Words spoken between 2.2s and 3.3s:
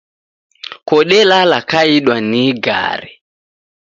ni igare